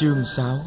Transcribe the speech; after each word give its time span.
Chương 0.00 0.24
6 0.24 0.58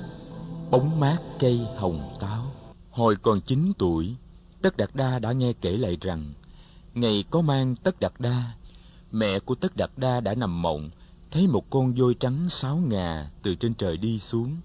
Bóng 0.71 0.99
mát 0.99 1.17
cây 1.39 1.59
hồng 1.75 2.15
táo 2.19 2.45
Hồi 2.91 3.15
còn 3.21 3.41
9 3.41 3.71
tuổi, 3.77 4.15
Tất 4.61 4.77
Đạt 4.77 4.89
Đa 4.93 5.19
đã 5.19 5.31
nghe 5.31 5.53
kể 5.61 5.71
lại 5.71 5.97
rằng 6.01 6.33
Ngày 6.93 7.23
có 7.29 7.41
mang 7.41 7.75
Tất 7.75 7.99
Đạt 7.99 8.13
Đa, 8.19 8.43
mẹ 9.11 9.39
của 9.39 9.55
Tất 9.55 9.75
Đạt 9.75 9.89
Đa 9.97 10.19
đã 10.19 10.35
nằm 10.35 10.61
mộng, 10.61 10.89
thấy 11.31 11.47
một 11.47 11.69
con 11.69 11.93
voi 11.93 12.13
trắng 12.19 12.47
sáu 12.49 12.77
ngà 12.77 13.27
từ 13.43 13.55
trên 13.55 13.73
trời 13.73 13.97
đi 13.97 14.19
xuống. 14.19 14.57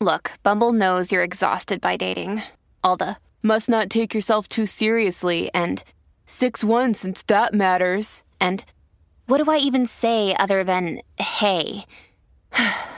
Look, 0.00 0.22
Bumble 0.44 0.78
knows 0.78 1.02
you're 1.02 1.28
exhausted 1.30 1.78
by 1.82 1.96
dating. 2.00 2.38
All 2.80 2.96
the 2.98 3.14
must 3.42 3.70
not 3.70 3.86
take 3.90 4.14
yourself 4.14 4.42
too 4.56 4.66
seriously 4.66 5.48
and 5.48 5.78
six 6.26 6.64
one 6.64 6.94
since 6.94 7.22
that 7.26 7.54
matters 7.54 8.22
and 8.38 8.60
what 9.26 9.44
do 9.44 9.52
I 9.52 9.70
even 9.70 9.86
say 9.86 10.32
other 10.32 10.64
than 10.66 10.96
hey? 11.16 11.84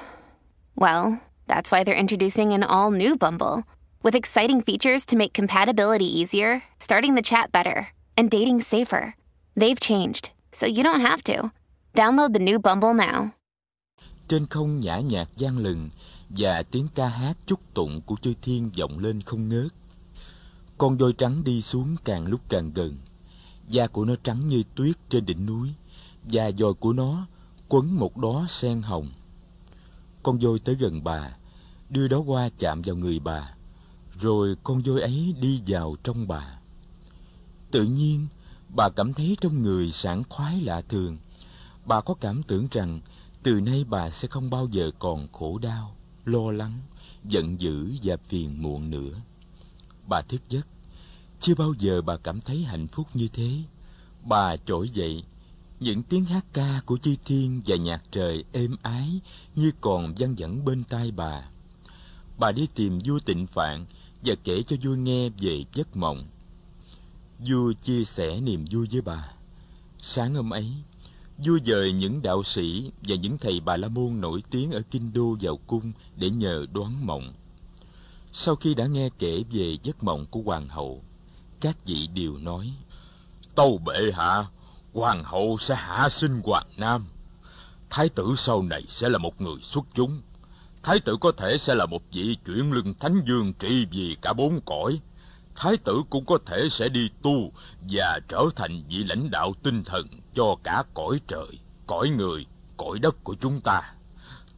well, 0.76 1.20
that's 1.46 1.70
why 1.70 1.84
they're 1.84 1.94
introducing 1.94 2.52
an 2.52 2.62
all 2.62 2.90
new 2.90 3.16
Bumble 3.16 3.64
with 4.02 4.14
exciting 4.14 4.60
features 4.60 5.04
to 5.06 5.16
make 5.16 5.32
compatibility 5.32 6.06
easier, 6.20 6.62
starting 6.78 7.14
the 7.14 7.22
chat 7.22 7.52
better, 7.52 7.88
and 8.16 8.30
dating 8.30 8.60
safer. 8.60 9.14
They've 9.56 9.80
changed, 9.80 10.30
so 10.52 10.66
you 10.66 10.82
don't 10.82 11.00
have 11.00 11.22
to. 11.24 11.52
Download 11.94 12.32
the 12.32 12.38
new 12.38 12.58
Bumble 12.58 12.94
now. 12.94 13.30
Trên 14.28 14.46
không 14.46 14.80
nhã 14.80 14.98
nhạc 14.98 15.28
gian 15.36 15.58
lừng 15.58 15.88
và 16.28 16.62
tiếng 16.62 16.88
ca 16.94 17.08
hát 17.08 17.36
chúc 17.46 17.60
tụng 17.74 18.00
của 18.06 18.16
chơi 18.22 18.34
thiên 18.42 18.70
vọng 18.78 18.98
lên 18.98 19.22
không 19.22 19.48
ngớt. 19.48 19.72
Con 20.78 20.96
voi 20.96 21.12
trắng 21.12 21.44
đi 21.44 21.62
xuống 21.62 21.96
càng 22.04 22.26
lúc 22.26 22.40
càng 22.48 22.70
gần. 22.74 22.96
Da 23.68 23.86
của 23.86 24.04
nó 24.04 24.14
trắng 24.22 24.46
như 24.46 24.62
tuyết 24.74 24.96
trên 25.08 25.26
đỉnh 25.26 25.46
núi 25.46 25.68
và 26.22 26.50
dòi 26.58 26.74
của 26.74 26.92
nó 26.92 27.26
quấn 27.68 27.98
một 27.98 28.16
đóa 28.16 28.46
sen 28.48 28.82
hồng. 28.82 29.08
Con 30.24 30.38
voi 30.38 30.58
tới 30.58 30.74
gần 30.74 31.04
bà, 31.04 31.36
đưa 31.90 32.08
đó 32.08 32.18
qua 32.18 32.48
chạm 32.58 32.82
vào 32.82 32.96
người 32.96 33.18
bà, 33.18 33.54
rồi 34.20 34.56
con 34.62 34.82
voi 34.82 35.00
ấy 35.00 35.34
đi 35.40 35.62
vào 35.66 35.96
trong 36.04 36.28
bà. 36.28 36.58
Tự 37.70 37.84
nhiên, 37.84 38.26
bà 38.76 38.88
cảm 38.88 39.12
thấy 39.12 39.36
trong 39.40 39.62
người 39.62 39.92
sảng 39.92 40.22
khoái 40.28 40.60
lạ 40.60 40.80
thường. 40.88 41.18
Bà 41.84 42.00
có 42.00 42.14
cảm 42.14 42.42
tưởng 42.42 42.66
rằng 42.70 43.00
từ 43.42 43.60
nay 43.60 43.84
bà 43.88 44.10
sẽ 44.10 44.28
không 44.28 44.50
bao 44.50 44.68
giờ 44.70 44.90
còn 44.98 45.28
khổ 45.32 45.58
đau, 45.58 45.96
lo 46.24 46.52
lắng, 46.52 46.78
giận 47.24 47.60
dữ 47.60 47.92
và 48.02 48.16
phiền 48.28 48.62
muộn 48.62 48.90
nữa. 48.90 49.20
Bà 50.08 50.22
thức 50.22 50.42
giấc, 50.48 50.66
chưa 51.40 51.54
bao 51.54 51.74
giờ 51.78 52.02
bà 52.02 52.16
cảm 52.16 52.40
thấy 52.40 52.62
hạnh 52.62 52.86
phúc 52.86 53.06
như 53.14 53.28
thế. 53.32 53.50
Bà 54.22 54.56
trỗi 54.56 54.88
dậy, 54.88 55.24
những 55.84 56.02
tiếng 56.02 56.24
hát 56.24 56.44
ca 56.52 56.80
của 56.86 56.96
chi 56.96 57.16
thiên 57.24 57.60
và 57.66 57.76
nhạc 57.76 58.02
trời 58.10 58.44
êm 58.52 58.76
ái 58.82 59.20
như 59.54 59.72
còn 59.80 60.14
văng 60.18 60.34
vẳng 60.38 60.64
bên 60.64 60.84
tai 60.84 61.10
bà. 61.10 61.48
Bà 62.38 62.52
đi 62.52 62.66
tìm 62.74 62.98
vua 63.04 63.18
tịnh 63.18 63.46
phạn 63.46 63.86
và 64.24 64.34
kể 64.44 64.62
cho 64.62 64.76
vua 64.82 64.94
nghe 64.94 65.28
về 65.28 65.64
giấc 65.74 65.96
mộng. 65.96 66.26
Vua 67.38 67.72
chia 67.72 68.04
sẻ 68.04 68.40
niềm 68.40 68.64
vui 68.70 68.88
với 68.92 69.00
bà. 69.00 69.32
Sáng 69.98 70.34
hôm 70.34 70.50
ấy, 70.50 70.72
vua 71.38 71.58
dời 71.64 71.92
những 71.92 72.22
đạo 72.22 72.42
sĩ 72.42 72.90
và 73.02 73.16
những 73.16 73.38
thầy 73.38 73.60
bà 73.60 73.76
la 73.76 73.88
môn 73.88 74.20
nổi 74.20 74.42
tiếng 74.50 74.72
ở 74.72 74.82
kinh 74.90 75.12
đô 75.12 75.36
vào 75.40 75.56
cung 75.56 75.92
để 76.16 76.30
nhờ 76.30 76.66
đoán 76.72 77.06
mộng. 77.06 77.32
Sau 78.32 78.56
khi 78.56 78.74
đã 78.74 78.86
nghe 78.86 79.08
kể 79.18 79.44
về 79.50 79.76
giấc 79.82 80.04
mộng 80.04 80.26
của 80.30 80.42
hoàng 80.42 80.68
hậu, 80.68 81.04
các 81.60 81.86
vị 81.86 82.06
đều 82.06 82.38
nói: 82.38 82.72
Tâu 83.54 83.78
bệ 83.78 84.12
hạ, 84.12 84.46
hoàng 84.94 85.24
hậu 85.24 85.58
sẽ 85.60 85.74
hạ 85.74 86.08
sinh 86.08 86.40
hoàng 86.44 86.66
nam. 86.76 87.06
Thái 87.90 88.08
tử 88.08 88.34
sau 88.36 88.62
này 88.62 88.82
sẽ 88.88 89.08
là 89.08 89.18
một 89.18 89.40
người 89.40 89.56
xuất 89.62 89.84
chúng. 89.94 90.22
Thái 90.82 91.00
tử 91.00 91.16
có 91.20 91.32
thể 91.32 91.58
sẽ 91.58 91.74
là 91.74 91.86
một 91.86 92.02
vị 92.12 92.36
chuyển 92.46 92.72
lưng 92.72 92.94
thánh 93.00 93.20
dương 93.26 93.52
trị 93.52 93.86
vì 93.90 94.16
cả 94.22 94.32
bốn 94.32 94.60
cõi. 94.60 95.00
Thái 95.54 95.76
tử 95.76 96.02
cũng 96.10 96.24
có 96.24 96.38
thể 96.46 96.68
sẽ 96.70 96.88
đi 96.88 97.10
tu 97.22 97.52
và 97.90 98.20
trở 98.28 98.44
thành 98.56 98.82
vị 98.88 99.04
lãnh 99.04 99.30
đạo 99.30 99.54
tinh 99.62 99.82
thần 99.84 100.06
cho 100.34 100.56
cả 100.62 100.84
cõi 100.94 101.20
trời, 101.28 101.58
cõi 101.86 102.08
người, 102.08 102.46
cõi 102.76 102.98
đất 102.98 103.24
của 103.24 103.34
chúng 103.40 103.60
ta. 103.60 103.92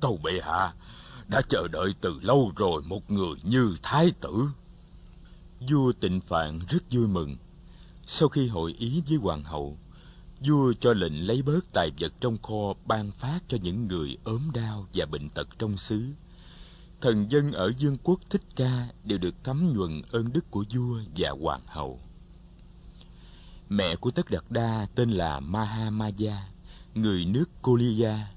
Tâu 0.01 0.21
bệ 0.23 0.41
hạ 0.43 0.73
đã 1.29 1.43
chờ 1.49 1.69
đợi 1.69 1.95
từ 2.01 2.19
lâu 2.23 2.53
rồi 2.57 2.83
một 2.83 3.11
người 3.11 3.35
như 3.43 3.77
thái 3.83 4.13
tử. 4.21 4.49
Vua 5.71 5.93
Tịnh 5.93 6.21
Phạn 6.21 6.61
rất 6.69 6.83
vui 6.91 7.07
mừng. 7.07 7.37
Sau 8.07 8.29
khi 8.29 8.49
hội 8.49 8.75
ý 8.79 9.03
với 9.09 9.19
hoàng 9.19 9.43
hậu, 9.43 9.79
vua 10.45 10.73
cho 10.81 10.95
lệnh 10.95 11.27
lấy 11.27 11.43
bớt 11.43 11.73
tài 11.73 11.91
vật 11.99 12.13
trong 12.21 12.37
kho 12.43 12.75
ban 12.87 13.11
phát 13.11 13.41
cho 13.49 13.59
những 13.63 13.89
người 13.89 14.17
ốm 14.25 14.51
đau 14.55 14.87
và 14.95 15.07
bệnh 15.07 15.29
tật 15.29 15.49
trong 15.59 15.77
xứ. 15.77 16.05
Thần 17.01 17.31
dân 17.31 17.53
ở 17.53 17.73
dương 17.79 17.97
quốc 18.03 18.21
Thích 18.31 18.43
Ca 18.57 18.89
đều 19.05 19.19
được 19.19 19.35
thấm 19.45 19.73
nhuần 19.77 20.03
ơn 20.11 20.33
đức 20.33 20.51
của 20.51 20.65
vua 20.75 21.01
và 21.17 21.31
hoàng 21.31 21.63
hậu. 21.67 22.01
Mẹ 23.69 23.97
của 23.97 24.11
Tất 24.11 24.31
Đạt 24.31 24.45
Đa 24.51 24.87
tên 24.95 25.11
là 25.11 25.41
Mahamaya, 25.41 26.49
người 26.95 27.25
nước 27.25 27.45
Koliya. 27.63 28.33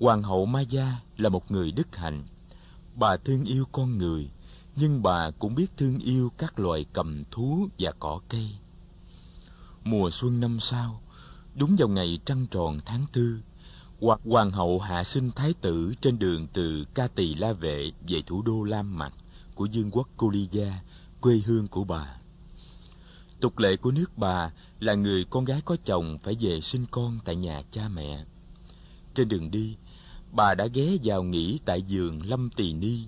Hoàng 0.00 0.22
hậu 0.22 0.46
Maya 0.46 1.00
là 1.16 1.28
một 1.28 1.50
người 1.50 1.72
đức 1.72 1.96
hạnh. 1.96 2.24
Bà 2.94 3.16
thương 3.16 3.44
yêu 3.44 3.64
con 3.72 3.98
người, 3.98 4.30
nhưng 4.76 5.02
bà 5.02 5.30
cũng 5.30 5.54
biết 5.54 5.66
thương 5.76 5.98
yêu 5.98 6.32
các 6.38 6.58
loài 6.58 6.86
cầm 6.92 7.24
thú 7.30 7.68
và 7.78 7.92
cỏ 7.98 8.20
cây. 8.28 8.50
Mùa 9.86 10.10
xuân 10.10 10.40
năm 10.40 10.60
sau, 10.60 11.00
đúng 11.54 11.76
vào 11.78 11.88
ngày 11.88 12.18
trăng 12.24 12.46
tròn 12.50 12.80
tháng 12.84 13.06
tư, 13.12 13.38
hoặc 14.00 14.20
hoàng 14.24 14.50
hậu 14.50 14.78
hạ 14.78 15.04
sinh 15.04 15.30
thái 15.30 15.54
tử 15.60 15.94
trên 16.00 16.18
đường 16.18 16.46
từ 16.52 16.84
Ca 16.94 17.08
Tỳ 17.08 17.34
La 17.34 17.52
Vệ 17.52 17.92
về 18.08 18.22
thủ 18.26 18.42
đô 18.42 18.62
Lam 18.62 18.98
Mạc 18.98 19.14
của 19.54 19.64
dương 19.64 19.90
quốc 19.90 20.08
Koliya, 20.16 20.82
quê 21.20 21.42
hương 21.46 21.68
của 21.68 21.84
bà. 21.84 22.16
Tục 23.40 23.58
lệ 23.58 23.76
của 23.76 23.90
nước 23.90 24.18
bà 24.18 24.50
là 24.80 24.94
người 24.94 25.24
con 25.24 25.44
gái 25.44 25.60
có 25.64 25.76
chồng 25.84 26.18
phải 26.22 26.36
về 26.40 26.60
sinh 26.60 26.86
con 26.90 27.18
tại 27.24 27.36
nhà 27.36 27.62
cha 27.70 27.88
mẹ. 27.88 28.24
Trên 29.14 29.28
đường 29.28 29.50
đi, 29.50 29.76
bà 30.32 30.54
đã 30.54 30.66
ghé 30.66 30.96
vào 31.02 31.22
nghỉ 31.22 31.58
tại 31.64 31.82
giường 31.82 32.22
Lâm 32.26 32.50
Tỳ 32.50 32.72
Ni. 32.72 33.04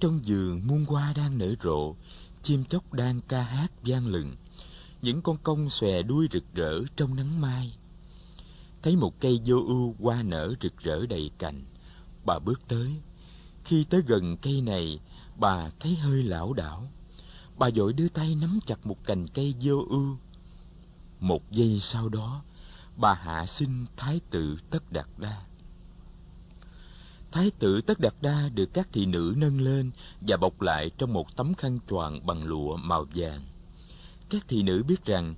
Trong 0.00 0.20
giường 0.24 0.62
muôn 0.66 0.84
hoa 0.84 1.12
đang 1.16 1.38
nở 1.38 1.54
rộ, 1.62 1.94
chim 2.42 2.64
chóc 2.64 2.92
đang 2.92 3.20
ca 3.20 3.42
hát 3.42 3.72
vang 3.82 4.06
lừng. 4.06 4.36
Những 5.06 5.22
con 5.22 5.36
công 5.42 5.70
xòe 5.70 6.02
đuôi 6.02 6.28
rực 6.32 6.44
rỡ 6.54 6.80
trong 6.96 7.16
nắng 7.16 7.40
mai. 7.40 7.76
Thấy 8.82 8.96
một 8.96 9.20
cây 9.20 9.40
vô 9.46 9.56
ưu 9.66 9.94
hoa 10.00 10.22
nở 10.22 10.54
rực 10.60 10.78
rỡ 10.78 11.06
đầy 11.06 11.30
cành, 11.38 11.64
bà 12.24 12.38
bước 12.38 12.68
tới. 12.68 12.92
Khi 13.64 13.84
tới 13.84 14.02
gần 14.06 14.36
cây 14.36 14.60
này, 14.60 15.00
bà 15.36 15.70
thấy 15.80 15.94
hơi 15.94 16.22
lảo 16.22 16.52
đảo. 16.52 16.88
Bà 17.58 17.68
vội 17.74 17.92
đưa 17.92 18.08
tay 18.08 18.34
nắm 18.34 18.58
chặt 18.66 18.86
một 18.86 19.04
cành 19.04 19.26
cây 19.28 19.54
vô 19.60 19.84
ưu. 19.88 20.16
Một 21.20 21.50
giây 21.50 21.78
sau 21.80 22.08
đó, 22.08 22.42
bà 22.96 23.14
hạ 23.14 23.46
sinh 23.46 23.86
thái 23.96 24.20
tử 24.30 24.56
Tất 24.70 24.92
Đạt 24.92 25.06
Đa. 25.16 25.44
Thái 27.32 27.50
tử 27.58 27.80
Tất 27.80 28.00
Đạt 28.00 28.14
Đa 28.20 28.48
được 28.48 28.74
các 28.74 28.88
thị 28.92 29.06
nữ 29.06 29.34
nâng 29.36 29.60
lên 29.60 29.90
và 30.20 30.36
bọc 30.36 30.60
lại 30.60 30.90
trong 30.98 31.12
một 31.12 31.36
tấm 31.36 31.54
khăn 31.54 31.78
choàng 31.90 32.26
bằng 32.26 32.44
lụa 32.44 32.76
màu 32.76 33.06
vàng. 33.14 33.42
Các 34.30 34.44
thị 34.48 34.62
nữ 34.62 34.82
biết 34.82 35.04
rằng 35.04 35.34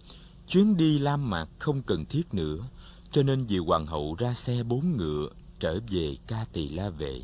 chuyến 0.47 0.77
đi 0.77 0.99
Lam 0.99 1.31
Mạc 1.31 1.49
không 1.59 1.83
cần 1.83 2.05
thiết 2.05 2.35
nữa, 2.35 2.69
cho 3.11 3.23
nên 3.23 3.45
vì 3.45 3.59
hoàng 3.59 3.87
hậu 3.87 4.15
ra 4.19 4.35
xe 4.35 4.63
bốn 4.63 4.97
ngựa 4.97 5.29
trở 5.61 5.81
về 5.91 6.17
Ca 6.27 6.45
Tỳ 6.53 6.69
La 6.69 6.91
Vệ. 6.91 7.23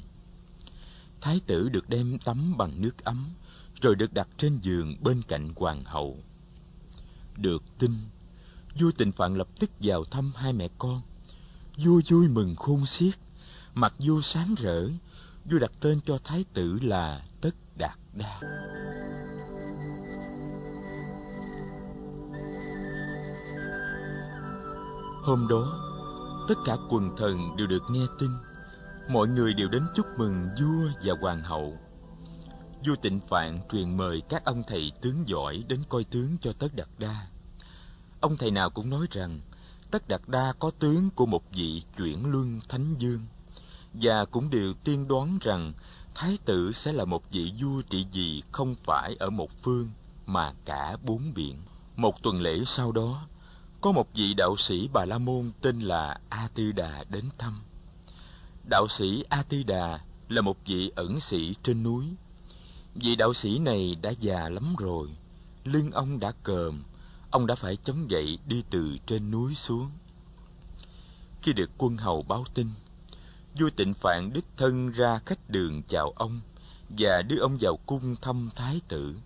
Thái 1.20 1.40
tử 1.46 1.68
được 1.68 1.88
đem 1.88 2.18
tắm 2.18 2.56
bằng 2.56 2.82
nước 2.82 3.04
ấm, 3.04 3.28
rồi 3.82 3.94
được 3.94 4.12
đặt 4.12 4.28
trên 4.38 4.58
giường 4.62 4.96
bên 5.00 5.22
cạnh 5.28 5.52
hoàng 5.56 5.84
hậu. 5.84 6.18
Được 7.36 7.62
tin, 7.78 7.90
vua 8.80 8.90
Tịnh 8.90 9.12
Phạn 9.12 9.34
lập 9.34 9.48
tức 9.60 9.70
vào 9.80 10.04
thăm 10.04 10.32
hai 10.36 10.52
mẹ 10.52 10.68
con. 10.78 11.02
Vua 11.76 12.00
vui 12.08 12.28
mừng 12.28 12.54
khôn 12.56 12.86
xiết, 12.86 13.14
mặt 13.74 13.94
vua 13.98 14.20
sáng 14.20 14.54
rỡ, 14.54 14.88
vua 15.44 15.58
đặt 15.58 15.72
tên 15.80 16.00
cho 16.06 16.18
thái 16.24 16.44
tử 16.54 16.78
là 16.82 17.26
Tất 17.40 17.54
Đạt 17.76 17.98
Đa. 18.14 18.40
Hôm 25.24 25.48
đó, 25.48 25.80
tất 26.48 26.54
cả 26.64 26.76
quần 26.88 27.16
thần 27.16 27.56
đều 27.56 27.66
được 27.66 27.82
nghe 27.90 28.06
tin. 28.18 28.30
Mọi 29.08 29.28
người 29.28 29.54
đều 29.54 29.68
đến 29.68 29.82
chúc 29.96 30.06
mừng 30.16 30.48
vua 30.60 30.88
và 31.02 31.14
hoàng 31.20 31.42
hậu. 31.42 31.78
Vua 32.86 32.96
Tịnh 33.02 33.20
Phạn 33.28 33.60
truyền 33.72 33.96
mời 33.96 34.22
các 34.28 34.44
ông 34.44 34.62
thầy 34.66 34.92
tướng 35.02 35.28
giỏi 35.28 35.64
đến 35.68 35.82
coi 35.88 36.04
tướng 36.04 36.36
cho 36.40 36.52
Tất 36.52 36.68
Đạt 36.76 36.88
Đa. 36.98 37.26
Ông 38.20 38.36
thầy 38.36 38.50
nào 38.50 38.70
cũng 38.70 38.90
nói 38.90 39.06
rằng 39.10 39.40
Tất 39.90 40.08
Đạt 40.08 40.20
Đa 40.26 40.52
có 40.58 40.70
tướng 40.78 41.10
của 41.10 41.26
một 41.26 41.42
vị 41.52 41.82
chuyển 41.96 42.32
luân 42.32 42.60
thánh 42.68 42.94
dương 42.98 43.20
và 43.94 44.24
cũng 44.24 44.50
đều 44.50 44.74
tiên 44.74 45.08
đoán 45.08 45.38
rằng 45.40 45.72
thái 46.14 46.38
tử 46.44 46.72
sẽ 46.72 46.92
là 46.92 47.04
một 47.04 47.30
vị 47.30 47.52
vua 47.60 47.82
trị 47.82 48.06
vì 48.12 48.42
không 48.52 48.74
phải 48.74 49.16
ở 49.18 49.30
một 49.30 49.50
phương 49.62 49.90
mà 50.26 50.52
cả 50.64 50.96
bốn 51.02 51.34
biển. 51.34 51.56
Một 51.96 52.22
tuần 52.22 52.40
lễ 52.40 52.62
sau 52.66 52.92
đó, 52.92 53.26
có 53.84 53.92
một 53.92 54.08
vị 54.14 54.34
đạo 54.34 54.56
sĩ 54.56 54.88
Bà 54.92 55.04
La 55.04 55.18
Môn 55.18 55.50
tên 55.60 55.80
là 55.80 56.20
A 56.28 56.48
Tư 56.54 56.72
Đà 56.72 57.04
đến 57.08 57.24
thăm. 57.38 57.62
Đạo 58.70 58.88
sĩ 58.88 59.24
A 59.28 59.42
Tư 59.42 59.62
Đà 59.62 60.00
là 60.28 60.40
một 60.40 60.56
vị 60.66 60.92
ẩn 60.94 61.20
sĩ 61.20 61.54
trên 61.62 61.82
núi. 61.82 62.06
Vị 62.94 63.16
đạo 63.16 63.34
sĩ 63.34 63.58
này 63.58 63.96
đã 64.02 64.10
già 64.10 64.48
lắm 64.48 64.74
rồi, 64.78 65.08
lưng 65.64 65.90
ông 65.90 66.20
đã 66.20 66.32
cờm, 66.42 66.82
ông 67.30 67.46
đã 67.46 67.54
phải 67.54 67.76
chống 67.76 68.08
gậy 68.08 68.38
đi 68.46 68.64
từ 68.70 68.96
trên 69.06 69.30
núi 69.30 69.54
xuống. 69.54 69.90
Khi 71.42 71.52
được 71.52 71.70
quân 71.78 71.96
hầu 71.96 72.22
báo 72.22 72.44
tin, 72.54 72.68
vua 73.60 73.70
Tịnh 73.70 73.94
Phạn 73.94 74.32
đích 74.32 74.46
thân 74.56 74.90
ra 74.90 75.18
khách 75.26 75.50
đường 75.50 75.82
chào 75.88 76.10
ông 76.10 76.40
và 76.88 77.22
đưa 77.22 77.38
ông 77.38 77.56
vào 77.60 77.76
cung 77.76 78.16
thăm 78.22 78.50
thái 78.56 78.80
tử. 78.88 79.16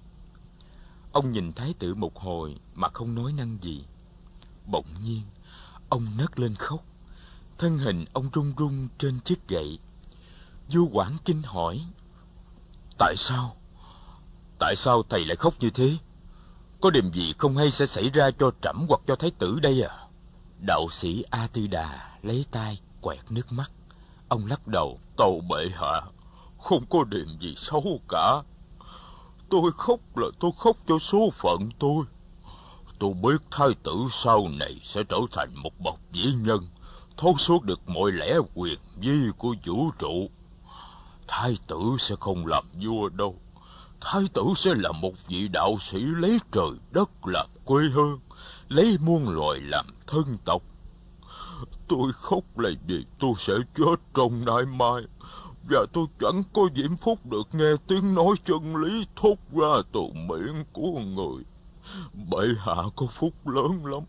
Ông 1.12 1.32
nhìn 1.32 1.52
thái 1.52 1.74
tử 1.78 1.94
một 1.94 2.16
hồi 2.18 2.56
mà 2.74 2.88
không 2.88 3.14
nói 3.14 3.32
năng 3.32 3.58
gì. 3.60 3.84
Bỗng 4.70 4.86
nhiên, 5.04 5.22
ông 5.88 6.06
nấc 6.18 6.38
lên 6.38 6.54
khóc. 6.54 6.84
Thân 7.58 7.78
hình 7.78 8.04
ông 8.12 8.30
run 8.32 8.52
run 8.56 8.88
trên 8.98 9.20
chiếc 9.20 9.48
gậy. 9.48 9.78
Vua 10.68 10.86
Quảng 10.92 11.16
Kinh 11.24 11.42
hỏi. 11.42 11.84
Tại 12.98 13.14
sao? 13.16 13.56
Tại 14.58 14.76
sao 14.76 15.02
thầy 15.02 15.24
lại 15.24 15.36
khóc 15.36 15.54
như 15.60 15.70
thế? 15.70 15.96
Có 16.80 16.90
điểm 16.90 17.12
gì 17.12 17.34
không 17.38 17.56
hay 17.56 17.70
sẽ 17.70 17.86
xảy 17.86 18.10
ra 18.10 18.30
cho 18.38 18.50
trẫm 18.62 18.86
hoặc 18.88 19.00
cho 19.06 19.16
thái 19.16 19.30
tử 19.30 19.60
đây 19.60 19.82
à? 19.82 20.08
Đạo 20.66 20.88
sĩ 20.90 21.24
A 21.30 21.46
Tư 21.46 21.66
Đà 21.66 22.18
lấy 22.22 22.44
tay 22.50 22.78
quẹt 23.00 23.30
nước 23.30 23.52
mắt. 23.52 23.70
Ông 24.28 24.46
lắc 24.46 24.66
đầu, 24.66 24.98
tàu 25.16 25.40
bệ 25.48 25.68
hạ, 25.74 26.02
không 26.58 26.86
có 26.90 27.04
điểm 27.04 27.28
gì 27.40 27.54
xấu 27.56 28.00
cả. 28.08 28.42
Tôi 29.48 29.72
khóc 29.76 30.16
là 30.16 30.26
tôi 30.40 30.50
khóc 30.58 30.76
cho 30.86 30.98
số 30.98 31.30
phận 31.32 31.70
tôi. 31.78 32.04
Tôi 32.98 33.14
biết 33.14 33.42
thái 33.50 33.68
tử 33.82 33.92
sau 34.10 34.48
này 34.48 34.80
sẽ 34.82 35.02
trở 35.08 35.18
thành 35.32 35.54
một 35.62 35.80
bậc 35.84 35.94
vĩ 36.12 36.32
nhân, 36.32 36.66
thấu 37.16 37.36
suốt 37.38 37.62
được 37.62 37.88
mọi 37.88 38.12
lẽ 38.12 38.34
quyền 38.54 38.78
vi 38.96 39.18
của 39.38 39.54
vũ 39.64 39.90
trụ. 39.98 40.30
Thái 41.28 41.56
tử 41.66 41.80
sẽ 41.98 42.14
không 42.20 42.46
làm 42.46 42.64
vua 42.82 43.08
đâu. 43.08 43.36
Thái 44.00 44.22
tử 44.32 44.42
sẽ 44.56 44.74
là 44.74 44.92
một 44.92 45.12
vị 45.28 45.48
đạo 45.48 45.76
sĩ 45.80 45.98
lấy 46.00 46.38
trời 46.52 46.70
đất 46.90 47.10
làm 47.26 47.46
quê 47.64 47.84
hương, 47.84 48.20
lấy 48.68 48.96
muôn 49.00 49.28
loài 49.28 49.60
làm 49.60 49.86
thân 50.06 50.36
tộc. 50.44 50.62
Tôi 51.88 52.12
khóc 52.12 52.58
là 52.58 52.70
vì 52.86 53.04
tôi 53.18 53.32
sẽ 53.38 53.54
chết 53.74 53.96
trong 54.14 54.44
nay 54.44 54.64
mai, 54.78 55.02
và 55.70 55.86
tôi 55.92 56.06
chẳng 56.20 56.42
có 56.52 56.62
diễm 56.74 56.96
phúc 56.96 57.26
được 57.26 57.48
nghe 57.52 57.72
tiếng 57.86 58.14
nói 58.14 58.34
chân 58.44 58.76
lý 58.76 59.06
thốt 59.16 59.34
ra 59.52 59.82
từ 59.92 60.00
miệng 60.14 60.64
của 60.72 61.00
người. 61.00 61.44
Bệ 62.12 62.46
hạ 62.58 62.74
có 62.96 63.06
phúc 63.06 63.46
lớn 63.46 63.86
lắm, 63.86 64.02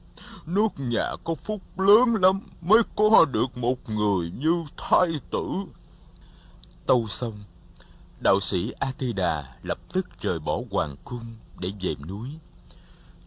nước 0.46 0.68
nhà 0.78 1.16
có 1.24 1.36
phúc 1.36 1.62
lớn 1.78 2.16
lắm 2.22 2.42
mới 2.62 2.82
có 2.96 3.26
được 3.26 3.58
một 3.58 3.90
người 3.90 4.32
như 4.32 4.64
thái 4.78 5.10
tử. 5.32 5.44
Tâu 6.86 7.08
xong, 7.08 7.44
đạo 8.20 8.40
sĩ 8.40 8.72
A 8.80 8.92
Tư 8.98 9.12
Đà 9.12 9.56
lập 9.64 9.78
tức 9.94 10.08
rời 10.22 10.40
bỏ 10.40 10.60
hoàng 10.72 10.96
cung 11.04 11.36
để 11.60 11.72
về 11.82 11.96
núi. 12.08 12.30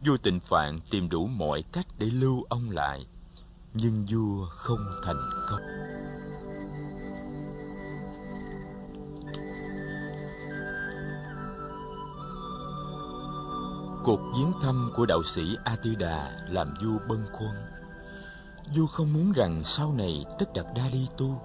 Vua 0.07 0.17
Tịnh 0.17 0.41
Phạn 0.41 0.81
tìm 0.91 1.09
đủ 1.09 1.27
mọi 1.27 1.63
cách 1.73 1.87
để 1.99 2.07
lưu 2.07 2.45
ông 2.49 2.71
lại, 2.71 3.07
nhưng 3.75 4.07
vua 4.11 4.47
không 4.47 4.87
thành 5.03 5.31
công. 5.49 5.61
Cuộc 14.05 14.21
viếng 14.37 14.53
thăm 14.63 14.91
của 14.95 15.07
đạo 15.07 15.23
sĩ 15.23 15.57
A 15.65 15.77
Tư 15.77 15.95
Đà 15.95 16.47
làm 16.49 16.75
vua 16.83 16.99
bâng 17.09 17.27
khuâng. 17.33 17.55
Vua 18.77 18.87
không 18.87 19.13
muốn 19.13 19.33
rằng 19.33 19.63
sau 19.65 19.93
này 19.93 20.25
Tất 20.39 20.53
Đạt 20.55 20.67
Đa 20.75 20.89
đi 20.93 21.07
tu. 21.19 21.43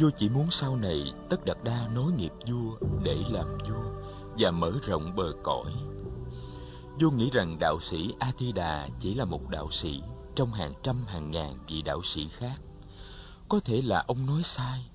Vua 0.00 0.10
chỉ 0.10 0.28
muốn 0.28 0.50
sau 0.50 0.76
này 0.76 1.12
Tất 1.30 1.44
Đạt 1.44 1.56
Đa 1.64 1.88
nối 1.94 2.12
nghiệp 2.12 2.32
vua 2.46 2.76
để 3.04 3.16
làm 3.30 3.58
vua 3.58 4.02
và 4.38 4.50
mở 4.50 4.72
rộng 4.86 5.16
bờ 5.16 5.32
cõi. 5.42 5.72
Vua 7.00 7.10
nghĩ 7.10 7.30
rằng 7.30 7.56
đạo 7.60 7.80
sĩ 7.80 8.14
A 8.18 8.32
Tư 8.38 8.52
Đà 8.52 8.88
chỉ 9.00 9.14
là 9.14 9.24
một 9.24 9.48
đạo 9.48 9.70
sĩ 9.70 10.02
trong 10.34 10.52
hàng 10.52 10.72
trăm 10.82 11.04
hàng 11.06 11.30
ngàn 11.30 11.58
vị 11.68 11.82
đạo 11.82 12.02
sĩ 12.02 12.28
khác. 12.28 12.60
Có 13.48 13.60
thể 13.60 13.82
là 13.82 14.04
ông 14.06 14.26
nói 14.26 14.42
sai 14.42 14.86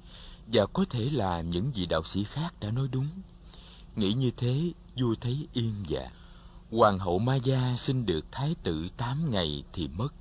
và 0.53 0.65
có 0.65 0.85
thể 0.89 1.09
là 1.11 1.41
những 1.41 1.71
vị 1.75 1.85
đạo 1.85 2.03
sĩ 2.03 2.23
khác 2.23 2.53
đã 2.59 2.71
nói 2.71 2.87
đúng. 2.91 3.07
Nghĩ 3.95 4.13
như 4.13 4.31
thế, 4.37 4.71
vua 4.97 5.15
thấy 5.21 5.47
yên 5.53 5.73
dạ. 5.87 6.09
Hoàng 6.75 6.99
hậu 6.99 7.19
Ma 7.19 7.35
Gia 7.35 7.75
sinh 7.77 8.05
được 8.05 8.25
thái 8.31 8.55
tử 8.63 8.87
tám 8.97 9.31
ngày 9.31 9.63
thì 9.73 9.87
mất. 9.87 10.13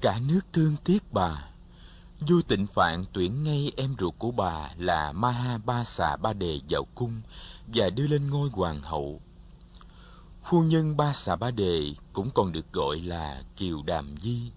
Cả 0.00 0.20
nước 0.28 0.40
thương 0.52 0.76
tiếc 0.84 1.12
bà. 1.12 1.44
Vua 2.20 2.42
Tịnh 2.48 2.66
Phạn 2.66 3.04
tuyển 3.12 3.44
ngay 3.44 3.72
em 3.76 3.94
ruột 3.98 4.14
của 4.18 4.30
bà 4.30 4.70
là 4.76 5.12
Maha 5.12 5.58
Ba 5.58 5.84
Xà 5.84 6.16
Ba 6.16 6.32
Đề 6.32 6.60
vào 6.68 6.86
cung 6.94 7.20
và 7.66 7.90
đưa 7.90 8.06
lên 8.06 8.30
ngôi 8.30 8.48
hoàng 8.52 8.80
hậu. 8.80 9.20
Phu 10.44 10.62
nhân 10.62 10.96
Ba 10.96 11.12
Xà 11.12 11.36
Ba 11.36 11.50
Đề 11.50 11.94
cũng 12.12 12.30
còn 12.34 12.52
được 12.52 12.72
gọi 12.72 13.00
là 13.00 13.42
Kiều 13.56 13.82
Đàm 13.82 14.14
Di. 14.22 14.50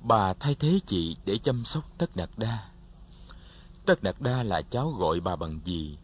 Bà 0.00 0.34
thay 0.34 0.54
thế 0.54 0.80
chị 0.86 1.16
để 1.24 1.38
chăm 1.38 1.64
sóc 1.64 1.84
Tất 1.98 2.16
Đạt 2.16 2.30
Đa. 2.36 2.58
Tất 3.86 4.02
Đạt 4.02 4.16
Đa 4.20 4.42
là 4.42 4.62
cháu 4.62 4.90
gọi 4.90 5.20
bà 5.20 5.36
bằng 5.36 5.60
gì 5.64 5.98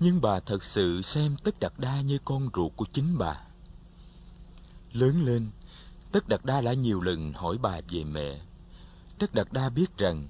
nhưng 0.00 0.20
bà 0.20 0.40
thật 0.40 0.64
sự 0.64 1.02
xem 1.02 1.36
Tất 1.44 1.60
Đạt 1.60 1.72
Đa 1.78 2.00
như 2.00 2.18
con 2.24 2.50
ruột 2.54 2.72
của 2.76 2.86
chính 2.92 3.18
bà. 3.18 3.40
Lớn 4.92 5.22
lên, 5.24 5.50
Tất 6.12 6.28
Đạt 6.28 6.44
Đa 6.44 6.60
đã 6.60 6.72
nhiều 6.72 7.00
lần 7.00 7.32
hỏi 7.32 7.58
bà 7.58 7.80
về 7.88 8.04
mẹ. 8.04 8.40
Tất 9.18 9.34
Đạt 9.34 9.52
Đa 9.52 9.68
biết 9.68 9.98
rằng 9.98 10.28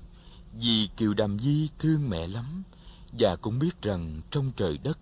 vì 0.52 0.88
Kiều 0.96 1.14
Đàm 1.14 1.38
Di 1.38 1.68
thương 1.78 2.10
mẹ 2.10 2.26
lắm 2.26 2.62
và 3.18 3.36
cũng 3.36 3.58
biết 3.58 3.82
rằng 3.82 4.20
trong 4.30 4.52
trời 4.56 4.78
đất 4.78 4.98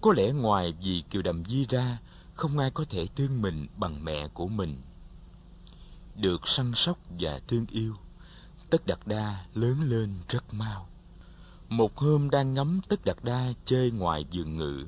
có 0.00 0.12
lẽ 0.16 0.32
ngoài 0.32 0.74
vì 0.82 1.02
Kiều 1.10 1.22
Đàm 1.22 1.44
Di 1.44 1.66
ra 1.66 1.98
không 2.34 2.58
ai 2.58 2.70
có 2.70 2.84
thể 2.90 3.06
thương 3.06 3.42
mình 3.42 3.66
bằng 3.76 4.04
mẹ 4.04 4.28
của 4.28 4.48
mình. 4.48 4.82
Được 6.16 6.48
săn 6.48 6.72
sóc 6.74 6.98
và 7.20 7.40
thương 7.48 7.66
yêu, 7.70 7.94
Tất 8.70 8.86
Đạt 8.86 8.98
Đa 9.06 9.44
lớn 9.54 9.80
lên 9.82 10.14
rất 10.28 10.54
mau. 10.54 10.88
Một 11.72 11.96
hôm 11.96 12.30
đang 12.30 12.54
ngắm 12.54 12.80
Tất 12.88 13.04
đặt 13.04 13.24
Đa 13.24 13.52
chơi 13.64 13.90
ngoài 13.90 14.24
vườn 14.32 14.56
ngự, 14.56 14.84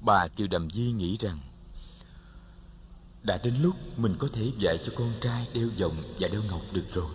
bà 0.00 0.28
Kiều 0.28 0.46
Đầm 0.46 0.70
Di 0.70 0.92
nghĩ 0.92 1.16
rằng 1.20 1.38
đã 3.22 3.38
đến 3.44 3.54
lúc 3.62 3.74
mình 3.96 4.14
có 4.18 4.28
thể 4.32 4.52
dạy 4.58 4.78
cho 4.86 4.92
con 4.96 5.12
trai 5.20 5.48
đeo 5.54 5.68
vòng 5.78 6.02
và 6.18 6.28
đeo 6.28 6.42
ngọc 6.42 6.60
được 6.72 6.84
rồi. 6.94 7.10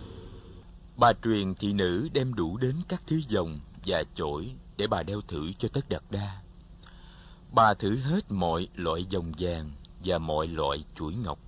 Bà 0.96 1.12
truyền 1.24 1.54
thị 1.54 1.72
nữ 1.72 2.08
đem 2.12 2.34
đủ 2.34 2.56
đến 2.56 2.76
các 2.88 3.02
thứ 3.06 3.20
vòng 3.34 3.60
và 3.86 4.04
chổi 4.14 4.52
để 4.76 4.86
bà 4.86 5.02
đeo 5.02 5.20
thử 5.20 5.52
cho 5.58 5.68
Tất 5.68 5.88
đặt 5.88 6.02
Đa. 6.10 6.42
Bà 7.52 7.74
thử 7.74 7.96
hết 7.96 8.30
mọi 8.32 8.68
loại 8.74 9.06
vòng 9.12 9.32
vàng 9.38 9.70
và 10.04 10.18
mọi 10.18 10.46
loại 10.46 10.84
chuỗi 10.94 11.14
ngọc, 11.14 11.38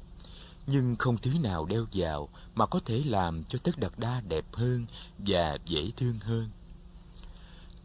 nhưng 0.67 0.97
không 0.97 1.19
thứ 1.19 1.31
nào 1.43 1.67
đeo 1.67 1.87
vào 1.93 2.29
mà 2.55 2.67
có 2.67 2.81
thể 2.85 3.03
làm 3.07 3.45
cho 3.45 3.59
Tất 3.63 3.79
đặt 3.79 3.99
Đa 3.99 4.21
đẹp 4.29 4.45
hơn 4.53 4.87
và 5.19 5.59
dễ 5.65 5.91
thương 5.97 6.19
hơn. 6.19 6.49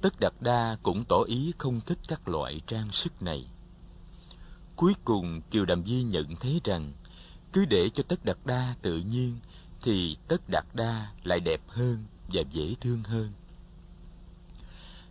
Tất 0.04 0.20
Đạt 0.20 0.34
Đa 0.40 0.78
cũng 0.84 1.06
tỏ 1.06 1.22
ý 1.28 1.54
không 1.58 1.82
thích 1.82 1.98
các 2.08 2.28
loại 2.28 2.62
trang 2.68 2.92
sức 2.92 3.22
này. 3.22 3.48
Cuối 4.76 4.96
cùng 5.06 5.42
Kiều 5.52 5.66
Đàm 5.66 5.86
Di 5.86 6.04
nhận 6.04 6.36
thấy 6.36 6.62
rằng 6.64 6.92
cứ 7.54 7.66
để 7.66 7.90
cho 7.90 8.04
Tất 8.08 8.26
Đạt 8.26 8.38
Đa 8.46 8.76
tự 8.82 8.98
nhiên 8.98 9.38
thì 9.82 10.18
Tất 10.28 10.50
Đạt 10.50 10.66
Đa 10.74 11.12
lại 11.24 11.40
đẹp 11.40 11.62
hơn 11.68 12.06
và 12.34 12.42
dễ 12.52 12.76
thương 12.82 13.04
hơn. 13.04 13.32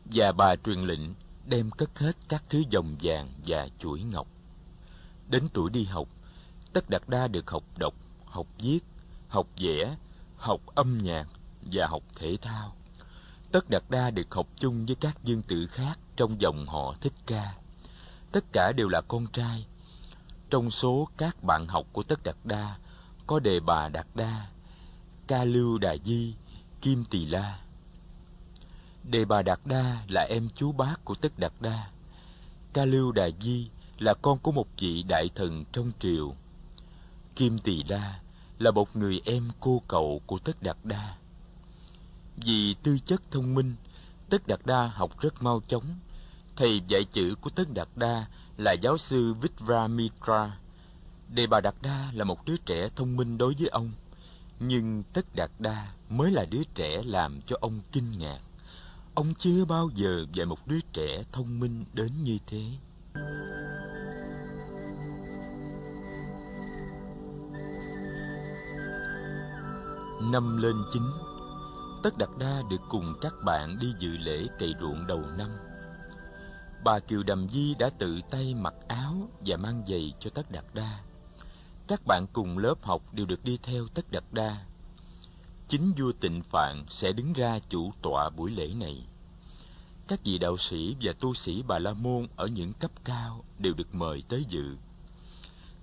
Và 0.04 0.32
bà 0.32 0.56
truyền 0.56 0.78
lệnh 0.78 1.14
đem 1.46 1.70
cất 1.70 1.98
hết 1.98 2.16
các 2.28 2.44
thứ 2.48 2.62
vòng 2.72 2.96
vàng 3.02 3.28
và 3.46 3.68
chuỗi 3.78 4.02
ngọc. 4.02 4.28
Đến 5.28 5.48
tuổi 5.52 5.70
đi 5.70 5.84
học, 5.84 6.08
Tất 6.72 6.90
Đạt 6.90 7.02
Đa 7.08 7.28
được 7.28 7.50
học 7.50 7.64
đọc, 7.78 7.94
học 8.24 8.46
viết, 8.58 8.80
học 9.28 9.46
vẽ, 9.56 9.96
học 10.36 10.60
âm 10.66 10.98
nhạc 10.98 11.26
và 11.72 11.86
học 11.86 12.02
thể 12.16 12.36
thao. 12.42 12.76
Tất 13.52 13.70
Đạt 13.70 13.82
Đa 13.88 14.10
được 14.10 14.34
học 14.34 14.46
chung 14.56 14.86
với 14.86 14.94
các 14.94 15.24
dương 15.24 15.42
tử 15.42 15.66
khác 15.66 15.98
trong 16.16 16.40
dòng 16.40 16.66
họ 16.66 16.94
Thích 17.00 17.12
Ca. 17.26 17.54
Tất 18.32 18.44
cả 18.52 18.72
đều 18.76 18.88
là 18.88 19.00
con 19.00 19.26
trai. 19.26 19.66
Trong 20.50 20.70
số 20.70 21.08
các 21.16 21.44
bạn 21.44 21.66
học 21.66 21.86
của 21.92 22.02
Tất 22.02 22.22
Đạt 22.24 22.36
Đa 22.44 22.76
có 23.26 23.38
Đề 23.38 23.60
Bà 23.60 23.88
Đạt 23.88 24.06
Đa, 24.14 24.46
Ca 25.26 25.44
Lưu 25.44 25.78
Đà 25.78 25.96
Di, 26.04 26.34
Kim 26.80 27.04
Tỳ 27.04 27.26
La. 27.26 27.58
Đề 29.04 29.24
Bà 29.24 29.42
Đạt 29.42 29.60
Đa 29.64 30.04
là 30.08 30.26
em 30.30 30.48
chú 30.54 30.72
bác 30.72 31.04
của 31.04 31.14
Tất 31.14 31.38
Đạt 31.38 31.52
Đa. 31.60 31.90
Ca 32.72 32.84
Lưu 32.84 33.12
Đà 33.12 33.28
Di 33.40 33.68
là 33.98 34.14
con 34.14 34.38
của 34.38 34.52
một 34.52 34.66
vị 34.78 35.02
đại 35.02 35.28
thần 35.34 35.64
trong 35.72 35.92
triều. 36.00 36.34
Kim 37.36 37.58
Tỳ 37.58 37.82
La 37.82 38.20
là 38.58 38.70
một 38.70 38.96
người 38.96 39.20
em 39.24 39.50
cô 39.60 39.82
cậu 39.88 40.22
của 40.26 40.38
Tất 40.38 40.62
Đạt 40.62 40.76
Đa. 40.84 41.16
Vì 42.36 42.74
tư 42.74 42.98
chất 43.06 43.30
thông 43.30 43.54
minh, 43.54 43.74
Tất 44.30 44.46
Đạt 44.46 44.60
Đa 44.64 44.86
học 44.86 45.20
rất 45.20 45.42
mau 45.42 45.62
chóng. 45.68 45.84
Thầy 46.56 46.80
dạy 46.86 47.04
chữ 47.04 47.34
của 47.40 47.50
Tất 47.50 47.74
Đạt 47.74 47.88
Đa 47.96 48.26
là 48.56 48.72
giáo 48.72 48.98
sư 48.98 49.34
Vitramitra. 49.34 50.58
Đề 51.28 51.46
Bà 51.46 51.60
Đạt 51.60 51.74
Đa 51.82 52.10
là 52.12 52.24
một 52.24 52.44
đứa 52.44 52.56
trẻ 52.56 52.88
thông 52.96 53.16
minh 53.16 53.38
đối 53.38 53.54
với 53.58 53.68
ông, 53.68 53.90
nhưng 54.60 55.02
Tất 55.12 55.34
Đạt 55.34 55.50
Đa 55.58 55.92
mới 56.08 56.30
là 56.30 56.44
đứa 56.44 56.62
trẻ 56.74 57.02
làm 57.02 57.40
cho 57.46 57.56
ông 57.60 57.80
kinh 57.92 58.18
ngạc. 58.18 58.40
ông 59.14 59.34
chưa 59.38 59.64
bao 59.64 59.90
giờ 59.94 60.26
dạy 60.32 60.46
một 60.46 60.66
đứa 60.66 60.80
trẻ 60.92 61.24
thông 61.32 61.60
minh 61.60 61.84
đến 61.92 62.22
như 62.22 62.38
thế 62.46 62.62
năm 70.22 70.56
lên 70.56 70.76
chín 70.92 71.02
tất 72.02 72.18
đạt 72.18 72.30
đa 72.38 72.62
được 72.70 72.80
cùng 72.88 73.14
các 73.20 73.34
bạn 73.44 73.78
đi 73.78 73.92
dự 73.98 74.16
lễ 74.18 74.46
cày 74.58 74.74
ruộng 74.80 75.06
đầu 75.06 75.20
năm. 75.38 75.50
Bà 76.84 76.98
kiều 76.98 77.22
đầm 77.22 77.48
di 77.48 77.74
đã 77.74 77.90
tự 77.98 78.20
tay 78.30 78.54
mặc 78.54 78.74
áo 78.88 79.28
và 79.46 79.56
mang 79.56 79.82
giày 79.88 80.12
cho 80.20 80.30
tất 80.30 80.50
đạt 80.50 80.64
đa 80.74 80.98
các 81.92 82.06
bạn 82.06 82.26
cùng 82.32 82.58
lớp 82.58 82.74
học 82.82 83.02
đều 83.12 83.26
được 83.26 83.44
đi 83.44 83.58
theo 83.62 83.86
tất 83.94 84.12
đạt 84.12 84.24
đa 84.32 84.64
chính 85.68 85.92
vua 85.98 86.12
tịnh 86.12 86.42
phạn 86.42 86.84
sẽ 86.88 87.12
đứng 87.12 87.32
ra 87.32 87.58
chủ 87.68 87.92
tọa 88.02 88.30
buổi 88.30 88.50
lễ 88.50 88.68
này. 88.74 89.06
Các 90.08 90.20
vị 90.24 90.38
đạo 90.38 90.56
sĩ 90.56 90.96
và 91.02 91.12
tu 91.12 91.34
sĩ 91.34 91.62
bà 91.62 91.78
la 91.78 91.92
môn 91.92 92.26
ở 92.36 92.46
những 92.46 92.72
cấp 92.72 92.90
cao 93.04 93.44
đều 93.58 93.74
được 93.74 93.94
mời 93.94 94.22
tới 94.28 94.44
dự. 94.48 94.76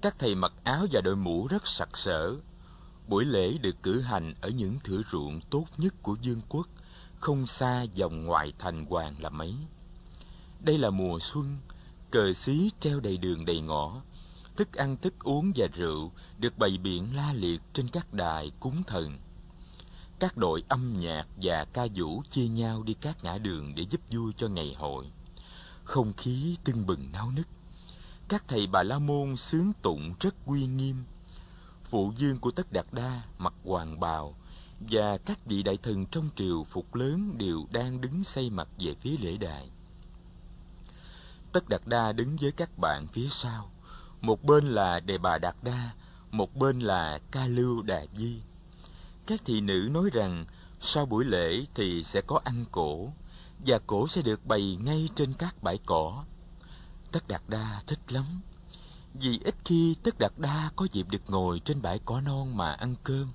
Các 0.02 0.16
thầy 0.20 0.36
mặc 0.36 0.54
áo 0.64 0.86
và 0.92 1.02
đội 1.02 1.16
mũ 1.16 1.48
rất 1.48 1.68
sặc 1.68 1.98
sỡ 1.98 2.36
buổi 3.10 3.26
lễ 3.26 3.58
được 3.58 3.84
cử 3.84 4.02
hành 4.02 4.34
ở 4.42 4.50
những 4.50 4.80
thửa 4.84 5.02
ruộng 5.12 5.42
tốt 5.50 5.66
nhất 5.78 5.94
của 6.02 6.18
vương 6.24 6.42
quốc, 6.50 6.68
không 7.20 7.48
xa 7.48 7.82
dòng 7.82 8.26
ngoại 8.26 8.54
thành 8.60 8.86
hoàng 8.86 9.16
là 9.20 9.30
mấy. 9.30 9.56
Đây 10.60 10.78
là 10.78 10.90
mùa 10.90 11.20
xuân, 11.20 11.58
cờ 12.12 12.34
xí 12.34 12.72
treo 12.80 13.00
đầy 13.00 13.18
đường 13.18 13.46
đầy 13.46 13.62
ngõ. 13.62 14.02
Thức 14.56 14.74
ăn, 14.74 14.98
thức 14.98 15.14
uống 15.24 15.52
và 15.56 15.68
rượu 15.74 16.12
được 16.38 16.58
bày 16.58 16.78
biện 16.78 17.16
la 17.16 17.34
liệt 17.34 17.62
trên 17.74 17.88
các 17.88 18.14
đài 18.14 18.52
cúng 18.60 18.84
thần. 18.88 19.18
Các 20.20 20.38
đội 20.38 20.64
âm 20.68 20.96
nhạc 21.00 21.28
và 21.42 21.66
ca 21.66 21.88
vũ 21.96 22.24
chia 22.30 22.48
nhau 22.48 22.84
đi 22.84 22.94
các 22.94 23.24
ngã 23.24 23.38
đường 23.38 23.76
để 23.76 23.86
giúp 23.90 24.02
vui 24.12 24.34
cho 24.38 24.48
ngày 24.48 24.76
hội. 24.78 25.06
Không 25.84 26.14
khí 26.14 26.58
tưng 26.64 26.86
bừng 26.86 27.12
náo 27.12 27.32
nức. 27.36 27.48
Các 28.28 28.44
thầy 28.48 28.68
bà 28.68 28.84
la 28.84 29.00
môn 29.00 29.36
sướng 29.38 29.74
tụng 29.82 30.14
rất 30.20 30.36
uy 30.46 30.66
nghiêm 30.66 30.96
phụ 31.90 32.14
dương 32.18 32.40
của 32.40 32.52
tất 32.52 32.72
đạt 32.72 32.86
đa 32.92 33.22
mặc 33.38 33.54
hoàng 33.64 34.00
bào, 34.00 34.36
và 34.80 35.18
các 35.18 35.46
vị 35.46 35.64
đại 35.64 35.78
thần 35.78 36.06
trong 36.06 36.30
triều 36.36 36.64
phục 36.64 36.96
lớn 36.96 37.38
đều 37.38 37.66
đang 37.72 38.02
đứng 38.02 38.24
xây 38.24 38.50
mặt 38.50 38.68
về 38.80 38.96
phía 39.02 39.18
lễ 39.18 39.38
đài. 39.38 39.70
Tất 41.52 41.70
đạt 41.70 41.82
đa 41.86 42.12
đứng 42.12 42.38
với 42.42 42.52
các 42.52 42.78
bạn 42.78 43.08
phía 43.14 43.28
sau, 43.30 43.72
một 44.22 44.44
bên 44.44 44.68
là 44.68 45.00
đề 45.00 45.18
bà 45.18 45.38
đạt 45.38 45.56
đa, 45.62 45.92
một 46.32 46.56
bên 46.56 46.80
là 46.80 47.20
ca 47.32 47.48
lưu 47.48 47.82
đà 47.82 48.06
di. 48.16 48.42
Các 49.28 49.42
thị 49.46 49.62
nữ 49.62 49.90
nói 49.92 50.10
rằng, 50.14 50.46
sau 50.80 51.06
buổi 51.06 51.26
lễ 51.26 51.66
thì 51.76 52.04
sẽ 52.04 52.22
có 52.22 52.42
ăn 52.44 52.66
cổ, 52.72 53.12
và 53.66 53.80
cổ 53.88 54.08
sẽ 54.08 54.22
được 54.22 54.46
bày 54.46 54.78
ngay 54.82 55.10
trên 55.16 55.34
các 55.34 55.64
bãi 55.64 55.80
cỏ. 55.86 56.24
Tất 57.12 57.28
đạt 57.28 57.42
đa 57.48 57.82
thích 57.88 58.00
lắm 58.14 58.26
vì 59.22 59.40
ít 59.44 59.56
khi 59.66 59.96
tất 60.04 60.20
đạt 60.20 60.32
đa 60.38 60.72
có 60.76 60.88
dịp 60.92 61.08
được 61.10 61.22
ngồi 61.28 61.60
trên 61.60 61.82
bãi 61.82 62.00
cỏ 62.06 62.22
non 62.22 62.58
mà 62.58 62.72
ăn 62.72 62.96
cơm. 63.04 63.32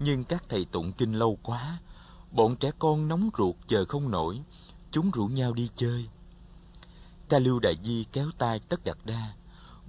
Nhưng 0.00 0.24
các 0.24 0.44
thầy 0.48 0.64
tụng 0.64 0.92
kinh 0.92 1.12
lâu 1.12 1.38
quá, 1.42 1.78
bọn 2.30 2.56
trẻ 2.56 2.70
con 2.78 3.08
nóng 3.08 3.30
ruột 3.38 3.54
chờ 3.66 3.84
không 3.84 4.10
nổi, 4.10 4.42
chúng 4.90 5.10
rủ 5.10 5.26
nhau 5.26 5.52
đi 5.52 5.70
chơi. 5.74 6.08
Ca 7.28 7.38
lưu 7.38 7.60
đại 7.60 7.76
di 7.82 8.04
kéo 8.12 8.30
tay 8.38 8.60
tất 8.60 8.84
đạt 8.84 8.98
đa, 9.04 9.34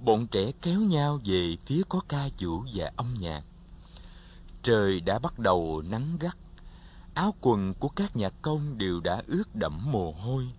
bọn 0.06 0.28
trẻ 0.28 0.52
kéo 0.62 0.80
nhau 0.80 1.20
về 1.26 1.58
phía 1.66 1.82
có 1.90 2.02
ca 2.08 2.30
vũ 2.40 2.64
và 2.74 2.92
âm 2.96 3.16
nhạc. 3.20 3.44
Trời 4.64 5.00
đã 5.00 5.20
bắt 5.20 5.40
đầu 5.40 5.84
nắng 5.90 6.18
gắt, 6.20 6.38
áo 7.14 7.34
quần 7.42 7.74
của 7.74 7.90
các 7.90 8.16
nhạc 8.16 8.34
công 8.42 8.78
đều 8.78 9.00
đã 9.00 9.24
ướt 9.28 9.56
đẫm 9.56 9.92
mồ 9.92 10.12
hôi, 10.12 10.50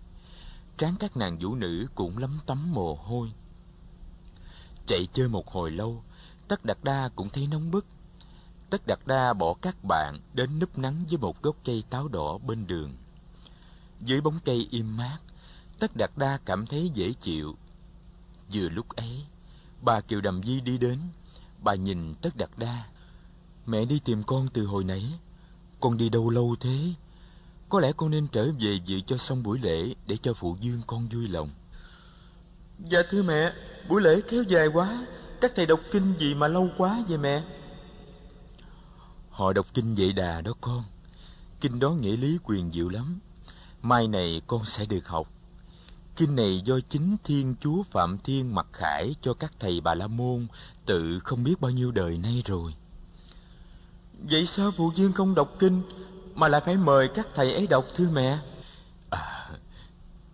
trán 0.77 0.95
các 0.99 1.17
nàng 1.17 1.37
vũ 1.39 1.55
nữ 1.55 1.87
cũng 1.95 2.17
lấm 2.17 2.39
tấm 2.45 2.73
mồ 2.73 2.95
hôi 2.95 3.31
chạy 4.89 5.07
chơi 5.13 5.27
một 5.27 5.47
hồi 5.47 5.71
lâu, 5.71 6.03
tất 6.47 6.65
đạt 6.65 6.77
đa 6.83 7.09
cũng 7.15 7.29
thấy 7.29 7.47
nóng 7.47 7.71
bức. 7.71 7.85
Tất 8.69 8.87
đạt 8.87 8.99
đa 9.05 9.33
bỏ 9.33 9.53
các 9.61 9.83
bạn 9.83 10.19
đến 10.33 10.59
núp 10.59 10.77
nắng 10.77 11.03
dưới 11.07 11.17
một 11.17 11.41
gốc 11.41 11.55
cây 11.65 11.83
táo 11.89 12.07
đỏ 12.07 12.37
bên 12.37 12.67
đường. 12.67 12.93
Dưới 13.99 14.21
bóng 14.21 14.39
cây 14.45 14.67
im 14.71 14.97
mát, 14.97 15.17
tất 15.79 15.95
đạt 15.95 16.11
đa 16.15 16.37
cảm 16.45 16.65
thấy 16.65 16.91
dễ 16.93 17.13
chịu. 17.13 17.55
Vừa 18.53 18.69
lúc 18.69 18.89
ấy, 18.89 19.25
bà 19.81 20.01
kiều 20.01 20.21
đầm 20.21 20.43
di 20.43 20.61
đi 20.61 20.77
đến, 20.77 20.99
bà 21.63 21.75
nhìn 21.75 22.15
tất 22.21 22.35
đạt 22.35 22.49
đa. 22.57 22.83
Mẹ 23.65 23.85
đi 23.85 23.99
tìm 23.99 24.23
con 24.23 24.47
từ 24.53 24.65
hồi 24.65 24.83
nãy, 24.83 25.05
con 25.79 25.97
đi 25.97 26.09
đâu 26.09 26.29
lâu 26.29 26.55
thế? 26.59 26.93
Có 27.69 27.79
lẽ 27.79 27.91
con 27.97 28.11
nên 28.11 28.27
trở 28.27 28.51
về 28.59 28.79
dự 28.85 28.99
cho 28.99 29.17
xong 29.17 29.43
buổi 29.43 29.59
lễ 29.59 29.93
để 30.07 30.17
cho 30.17 30.33
phụ 30.33 30.57
dương 30.59 30.81
con 30.87 31.07
vui 31.07 31.27
lòng. 31.27 31.49
Dạ 32.89 32.99
thưa 33.09 33.23
mẹ 33.23 33.53
buổi 33.87 34.01
lễ 34.01 34.21
kéo 34.29 34.43
dài 34.43 34.67
quá 34.67 35.05
các 35.41 35.51
thầy 35.55 35.65
đọc 35.65 35.79
kinh 35.91 36.13
gì 36.17 36.33
mà 36.33 36.47
lâu 36.47 36.69
quá 36.77 37.03
vậy 37.07 37.17
mẹ? 37.17 37.43
Họ 39.29 39.53
đọc 39.53 39.65
kinh 39.73 39.95
vậy 39.95 40.13
đà 40.13 40.41
đó 40.41 40.53
con. 40.61 40.83
Kinh 41.61 41.79
đó 41.79 41.89
nghĩa 41.89 42.17
lý 42.17 42.37
quyền 42.43 42.71
diệu 42.71 42.89
lắm. 42.89 43.19
Mai 43.81 44.07
này 44.07 44.41
con 44.47 44.65
sẽ 44.65 44.85
được 44.85 45.07
học. 45.07 45.31
Kinh 46.15 46.35
này 46.35 46.61
do 46.65 46.79
chính 46.89 47.17
thiên 47.23 47.55
chúa 47.61 47.83
phạm 47.83 48.17
thiên 48.17 48.55
mặc 48.55 48.67
khải 48.73 49.15
cho 49.21 49.33
các 49.33 49.53
thầy 49.59 49.81
bà 49.81 49.93
la 49.95 50.07
môn 50.07 50.47
tự 50.85 51.19
không 51.19 51.43
biết 51.43 51.61
bao 51.61 51.71
nhiêu 51.71 51.91
đời 51.91 52.17
nay 52.17 52.43
rồi. 52.45 52.73
Vậy 54.13 54.45
sao 54.45 54.71
phụ 54.71 54.91
dương 54.95 55.13
không 55.13 55.35
đọc 55.35 55.55
kinh 55.59 55.81
mà 56.35 56.47
lại 56.47 56.61
phải 56.65 56.77
mời 56.77 57.07
các 57.07 57.27
thầy 57.35 57.53
ấy 57.53 57.67
đọc 57.67 57.85
thưa 57.95 58.09
mẹ? 58.09 58.39
À, 59.09 59.49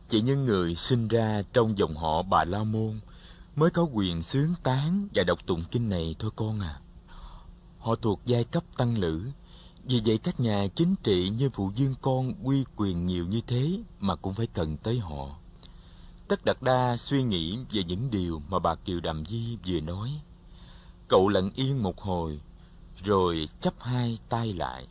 chỉ 0.10 0.22
những 0.22 0.46
người 0.46 0.76
sinh 0.76 1.08
ra 1.08 1.42
trong 1.54 1.78
dòng 1.78 1.96
họ 1.96 2.22
bà 2.22 2.44
la 2.44 2.64
môn 2.64 3.00
mới 3.56 3.70
có 3.70 3.84
quyền 3.84 4.24
sướng 4.24 4.54
tán 4.64 5.08
và 5.16 5.24
đọc 5.24 5.40
tụng 5.46 5.64
kinh 5.72 5.90
này 5.90 6.16
thôi 6.20 6.32
con 6.36 6.60
à. 6.60 6.80
Họ 7.80 7.96
thuộc 7.96 8.22
giai 8.26 8.44
cấp 8.44 8.64
tăng 8.78 8.98
lữ. 8.98 9.22
Vì 9.84 10.02
vậy 10.06 10.18
các 10.18 10.40
nhà 10.40 10.68
chính 10.76 10.96
trị 11.04 11.30
như 11.30 11.50
phụ 11.50 11.72
dương 11.76 11.96
con 12.02 12.34
quy 12.44 12.66
quyền 12.76 13.06
nhiều 13.06 13.26
như 13.26 13.42
thế 13.48 13.80
mà 14.00 14.16
cũng 14.16 14.34
phải 14.34 14.48
cần 14.48 14.78
tới 14.78 15.00
họ. 15.00 15.36
Tất 16.28 16.46
đặt 16.46 16.62
đa 16.62 16.98
suy 16.98 17.24
nghĩ 17.24 17.58
về 17.72 17.84
những 17.84 18.12
điều 18.12 18.42
mà 18.50 18.60
bà 18.60 18.76
kiều 18.76 19.00
đàm 19.00 19.26
di 19.26 19.58
vừa 19.68 19.80
nói. 19.80 20.12
Cậu 21.08 21.30
lặng 21.30 21.52
yên 21.56 21.84
một 21.84 22.02
hồi, 22.02 22.40
rồi 23.04 23.50
chấp 23.62 23.74
hai 23.80 24.18
tay 24.30 24.54
lại. 24.54 24.88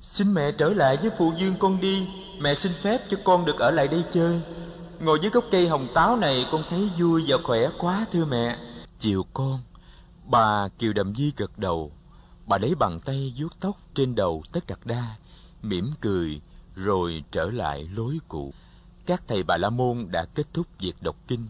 Xin 0.00 0.34
mẹ 0.34 0.52
trở 0.52 0.68
lại 0.68 0.96
với 0.96 1.10
phụ 1.18 1.32
dương 1.38 1.54
con 1.58 1.80
đi. 1.80 2.08
Mẹ 2.40 2.54
xin 2.54 2.72
phép 2.82 3.00
cho 3.10 3.16
con 3.24 3.44
được 3.44 3.58
ở 3.58 3.70
lại 3.70 3.88
đây 3.88 4.04
chơi 4.12 4.40
ngồi 5.00 5.18
dưới 5.22 5.30
gốc 5.30 5.44
cây 5.50 5.68
hồng 5.68 5.88
táo 5.94 6.16
này, 6.16 6.46
con 6.52 6.64
thấy 6.70 6.90
vui 6.98 7.24
và 7.26 7.36
khỏe 7.44 7.68
quá 7.78 8.06
thưa 8.12 8.24
mẹ. 8.24 8.58
Chiều 8.98 9.26
con, 9.32 9.60
bà 10.26 10.68
kiều 10.68 10.92
đầm 10.92 11.14
di 11.14 11.32
gật 11.36 11.58
đầu. 11.58 11.92
Bà 12.46 12.58
lấy 12.58 12.74
bàn 12.74 13.00
tay 13.04 13.34
vuốt 13.36 13.60
tóc 13.60 13.76
trên 13.94 14.14
đầu 14.14 14.42
tất 14.52 14.66
Đạt 14.66 14.78
đa 14.84 15.16
mỉm 15.62 15.90
cười, 16.00 16.40
rồi 16.74 17.24
trở 17.32 17.44
lại 17.44 17.88
lối 17.96 18.18
cũ. 18.28 18.54
Các 19.06 19.22
thầy 19.28 19.42
bà 19.42 19.56
la 19.56 19.70
môn 19.70 20.06
đã 20.10 20.24
kết 20.24 20.46
thúc 20.52 20.66
việc 20.80 21.02
đọc 21.02 21.16
kinh. 21.28 21.46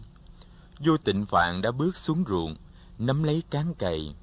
Vô 0.79 0.97
tịnh 0.97 1.25
phạn 1.25 1.61
đã 1.61 1.71
bước 1.71 1.95
xuống 1.95 2.23
ruộng, 2.27 2.55
nắm 2.99 3.23
lấy 3.23 3.43
cán 3.49 3.73
cày. 3.73 4.15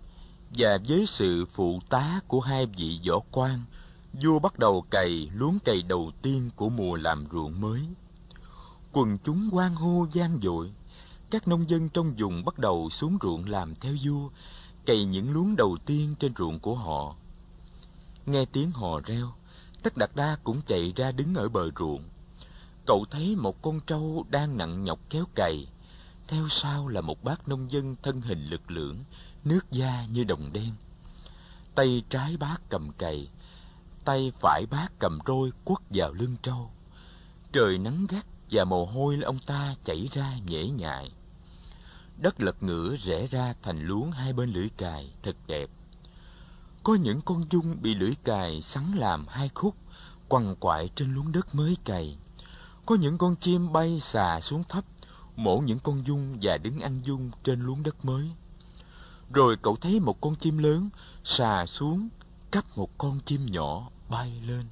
Và 0.50 0.78
với 0.88 1.06
sự 1.06 1.47
phụ 1.47 1.80
tá 1.88 2.21
của 2.28 2.40
hai 2.40 2.66
vị 2.66 3.00
võ 3.09 3.21
quan, 3.30 3.62
vua 4.23 4.38
bắt 4.38 4.59
đầu 4.59 4.85
cày 4.90 5.30
luống 5.35 5.59
cày 5.64 5.83
đầu 5.83 6.12
tiên 6.23 6.50
của 6.56 6.68
mùa 6.68 6.97
làm 6.97 7.26
ruộng 7.33 7.61
mới 7.61 7.80
quần 8.96 9.18
chúng 9.18 9.48
hoan 9.52 9.74
hô 9.74 10.06
gian 10.12 10.38
dội. 10.42 10.72
Các 11.30 11.48
nông 11.48 11.70
dân 11.70 11.88
trong 11.88 12.14
vùng 12.18 12.44
bắt 12.44 12.58
đầu 12.58 12.90
xuống 12.90 13.18
ruộng 13.22 13.44
làm 13.44 13.74
theo 13.74 13.94
vua, 14.04 14.28
cày 14.86 15.04
những 15.04 15.32
luống 15.32 15.56
đầu 15.56 15.76
tiên 15.86 16.14
trên 16.18 16.32
ruộng 16.38 16.58
của 16.58 16.74
họ. 16.74 17.16
Nghe 18.26 18.44
tiếng 18.44 18.70
hò 18.70 19.00
reo, 19.04 19.32
tất 19.82 19.96
đạt 19.96 20.10
đa 20.14 20.36
cũng 20.44 20.60
chạy 20.66 20.92
ra 20.96 21.12
đứng 21.12 21.34
ở 21.34 21.48
bờ 21.48 21.70
ruộng. 21.78 22.02
Cậu 22.86 23.04
thấy 23.10 23.36
một 23.36 23.62
con 23.62 23.80
trâu 23.80 24.26
đang 24.30 24.56
nặng 24.56 24.84
nhọc 24.84 25.00
kéo 25.10 25.24
cày. 25.34 25.66
Theo 26.28 26.48
sau 26.48 26.88
là 26.88 27.00
một 27.00 27.24
bác 27.24 27.48
nông 27.48 27.70
dân 27.70 27.96
thân 28.02 28.20
hình 28.20 28.44
lực 28.46 28.70
lưỡng, 28.70 28.98
nước 29.44 29.70
da 29.70 30.06
như 30.06 30.24
đồng 30.24 30.52
đen. 30.52 30.70
Tay 31.74 32.02
trái 32.08 32.36
bác 32.36 32.56
cầm 32.68 32.92
cày, 32.92 33.28
tay 34.04 34.32
phải 34.40 34.66
bác 34.70 34.88
cầm 34.98 35.18
roi 35.26 35.50
quất 35.64 35.78
vào 35.90 36.12
lưng 36.12 36.36
trâu. 36.42 36.70
Trời 37.52 37.78
nắng 37.78 38.06
gắt 38.08 38.26
và 38.50 38.64
mồ 38.64 38.84
hôi 38.84 39.18
ông 39.22 39.38
ta 39.38 39.74
chảy 39.84 40.08
ra 40.12 40.32
nhễ 40.46 40.68
nhại. 40.68 41.12
Đất 42.18 42.40
lật 42.40 42.62
ngửa 42.62 42.96
rẽ 42.96 43.26
ra 43.26 43.54
thành 43.62 43.80
luống 43.86 44.10
hai 44.10 44.32
bên 44.32 44.52
lưỡi 44.52 44.68
cài 44.68 45.10
thật 45.22 45.36
đẹp. 45.46 45.70
Có 46.82 46.94
những 46.94 47.20
con 47.20 47.44
dung 47.50 47.76
bị 47.82 47.94
lưỡi 47.94 48.14
cài 48.24 48.62
sắn 48.62 48.92
làm 48.94 49.26
hai 49.28 49.50
khúc, 49.54 49.74
quằn 50.28 50.56
quại 50.60 50.90
trên 50.94 51.14
luống 51.14 51.32
đất 51.32 51.54
mới 51.54 51.76
cày. 51.84 52.18
Có 52.86 52.94
những 52.94 53.18
con 53.18 53.36
chim 53.36 53.72
bay 53.72 54.00
xà 54.00 54.40
xuống 54.40 54.64
thấp, 54.64 54.84
mổ 55.36 55.58
những 55.58 55.78
con 55.78 56.06
dung 56.06 56.38
và 56.42 56.58
đứng 56.58 56.80
ăn 56.80 56.98
dung 57.04 57.30
trên 57.44 57.60
luống 57.60 57.82
đất 57.82 58.04
mới. 58.04 58.30
Rồi 59.32 59.56
cậu 59.62 59.76
thấy 59.76 60.00
một 60.00 60.20
con 60.20 60.34
chim 60.34 60.58
lớn 60.58 60.90
xà 61.24 61.66
xuống, 61.66 62.08
cắp 62.50 62.78
một 62.78 62.98
con 62.98 63.20
chim 63.24 63.46
nhỏ 63.46 63.90
bay 64.08 64.40
lên. 64.46 64.66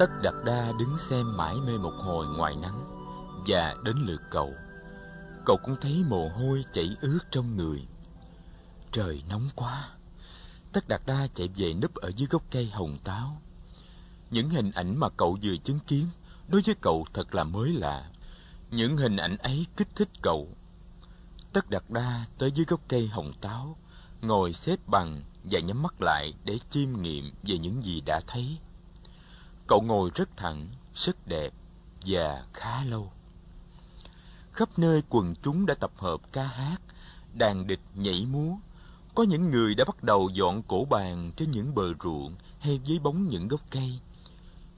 Tất 0.00 0.22
Đạt 0.22 0.34
Đa 0.44 0.72
đứng 0.78 0.98
xem 0.98 1.36
mãi 1.36 1.56
mê 1.66 1.78
một 1.78 1.92
hồi 1.98 2.26
ngoài 2.26 2.56
nắng 2.56 2.84
và 3.46 3.74
đến 3.84 3.96
lượt 4.06 4.22
cậu. 4.30 4.54
Cậu 5.44 5.56
cũng 5.56 5.76
thấy 5.80 6.04
mồ 6.08 6.28
hôi 6.28 6.64
chảy 6.72 6.96
ướt 7.00 7.18
trong 7.30 7.56
người. 7.56 7.86
Trời 8.92 9.22
nóng 9.28 9.48
quá. 9.56 9.88
Tất 10.72 10.88
Đạt 10.88 11.02
Đa 11.06 11.26
chạy 11.34 11.48
về 11.56 11.74
núp 11.74 11.94
ở 11.94 12.10
dưới 12.16 12.28
gốc 12.30 12.42
cây 12.50 12.66
hồng 12.66 12.98
táo. 13.04 13.40
Những 14.30 14.50
hình 14.50 14.70
ảnh 14.70 14.96
mà 14.96 15.08
cậu 15.08 15.38
vừa 15.42 15.56
chứng 15.56 15.78
kiến 15.86 16.06
đối 16.48 16.62
với 16.66 16.74
cậu 16.80 17.06
thật 17.14 17.34
là 17.34 17.44
mới 17.44 17.68
lạ. 17.72 18.10
Những 18.70 18.96
hình 18.96 19.16
ảnh 19.16 19.36
ấy 19.36 19.66
kích 19.76 19.88
thích 19.94 20.08
cậu. 20.22 20.48
Tất 21.52 21.70
Đạt 21.70 21.82
Đa 21.88 22.26
tới 22.38 22.52
dưới 22.52 22.64
gốc 22.68 22.80
cây 22.88 23.08
hồng 23.08 23.32
táo, 23.40 23.76
ngồi 24.22 24.52
xếp 24.52 24.78
bằng 24.86 25.22
và 25.44 25.60
nhắm 25.60 25.82
mắt 25.82 25.94
lại 26.00 26.34
để 26.44 26.58
chiêm 26.70 27.02
nghiệm 27.02 27.32
về 27.42 27.58
những 27.58 27.82
gì 27.84 28.00
đã 28.00 28.20
thấy. 28.26 28.58
Cậu 29.70 29.82
ngồi 29.82 30.10
rất 30.14 30.36
thẳng, 30.36 30.68
rất 30.94 31.26
đẹp 31.26 31.52
và 32.06 32.44
khá 32.52 32.84
lâu. 32.84 33.12
Khắp 34.52 34.78
nơi 34.78 35.02
quần 35.08 35.34
chúng 35.42 35.66
đã 35.66 35.74
tập 35.74 35.90
hợp 35.96 36.20
ca 36.32 36.46
hát, 36.46 36.80
đàn 37.34 37.66
địch 37.66 37.80
nhảy 37.94 38.26
múa. 38.26 38.56
Có 39.14 39.22
những 39.22 39.50
người 39.50 39.74
đã 39.74 39.84
bắt 39.84 40.04
đầu 40.04 40.28
dọn 40.28 40.62
cổ 40.62 40.86
bàn 40.90 41.32
trên 41.36 41.50
những 41.50 41.74
bờ 41.74 41.84
ruộng 42.02 42.34
hay 42.58 42.80
dưới 42.84 42.98
bóng 42.98 43.28
những 43.28 43.48
gốc 43.48 43.60
cây. 43.70 43.98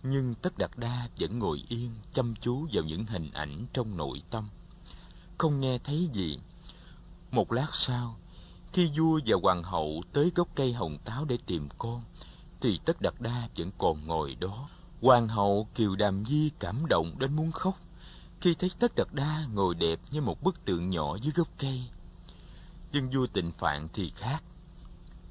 Nhưng 0.03 0.35
Tất 0.35 0.59
Đạt 0.59 0.71
Đa 0.77 1.09
vẫn 1.19 1.39
ngồi 1.39 1.65
yên, 1.69 1.91
chăm 2.13 2.35
chú 2.41 2.67
vào 2.73 2.85
những 2.85 3.07
hình 3.07 3.31
ảnh 3.33 3.67
trong 3.73 3.97
nội 3.97 4.23
tâm. 4.31 4.49
Không 5.39 5.61
nghe 5.61 5.79
thấy 5.79 6.09
gì. 6.13 6.39
Một 7.31 7.53
lát 7.53 7.69
sau, 7.73 8.17
khi 8.73 8.91
vua 8.99 9.21
và 9.27 9.37
hoàng 9.43 9.63
hậu 9.63 10.03
tới 10.13 10.33
gốc 10.35 10.49
cây 10.55 10.73
hồng 10.73 10.99
táo 11.05 11.25
để 11.25 11.39
tìm 11.47 11.69
con, 11.79 12.03
thì 12.61 12.81
Tất 12.85 13.03
Đạt 13.03 13.15
Đa 13.21 13.49
vẫn 13.57 13.71
còn 13.79 14.07
ngồi 14.07 14.35
đó. 14.35 14.69
Hoàng 15.03 15.29
hậu 15.29 15.69
Kiều 15.75 15.97
Đàm 15.97 16.25
Di 16.25 16.51
cảm 16.59 16.87
động 16.87 17.19
đến 17.19 17.37
muốn 17.37 17.53
khóc 17.53 17.79
khi 18.41 18.55
thấy 18.55 18.71
Tất 18.79 18.93
Đạt 18.97 19.07
Đa 19.13 19.47
ngồi 19.55 19.75
đẹp 19.75 20.01
như 20.11 20.21
một 20.21 20.43
bức 20.43 20.65
tượng 20.65 20.91
nhỏ 20.91 21.17
dưới 21.23 21.33
gốc 21.37 21.49
cây. 21.59 21.85
Nhưng 22.93 23.11
vua 23.11 23.27
Tịnh 23.27 23.51
Phạn 23.53 23.89
thì 23.93 24.11
khác. 24.17 24.43